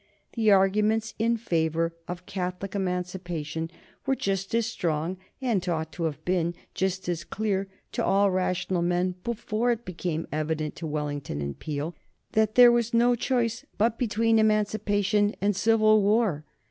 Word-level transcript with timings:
The 0.33 0.49
arguments 0.49 1.13
in 1.19 1.37
favor 1.37 1.93
of 2.07 2.25
Catholic 2.25 2.73
Emancipation 2.73 3.69
were 4.07 4.15
just 4.15 4.55
as 4.55 4.65
strong, 4.65 5.17
and 5.39 5.69
ought 5.69 5.91
to 5.91 6.05
have 6.05 6.25
been 6.25 6.55
just 6.73 7.07
as 7.07 7.23
clear, 7.23 7.67
to 7.91 8.03
all 8.03 8.31
rational 8.31 8.81
men 8.81 9.13
before 9.23 9.69
it 9.71 9.85
became 9.85 10.27
evident 10.31 10.75
to 10.77 10.87
Wellington 10.87 11.39
and 11.39 11.59
Peel 11.59 11.95
that 12.31 12.55
there 12.55 12.71
was 12.71 12.95
no 12.95 13.13
choice 13.13 13.63
but 13.77 13.99
between 13.99 14.39
emancipation 14.39 15.35
and 15.39 15.55
civil 15.55 16.01
war. 16.01 16.45